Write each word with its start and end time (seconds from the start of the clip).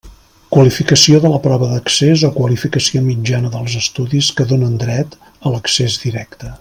Qualificació 0.53 1.19
de 1.25 1.29
la 1.33 1.41
prova 1.43 1.67
d'accés 1.73 2.23
o 2.29 2.31
qualificació 2.37 3.03
mitjana 3.09 3.53
dels 3.57 3.77
estudis 3.83 4.31
que 4.41 4.47
donen 4.55 4.73
dret 4.87 5.19
a 5.31 5.55
l'accés 5.57 6.01
directe. 6.09 6.53